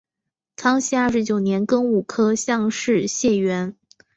[0.55, 3.75] 康熙二十九年庚午科乡试解元。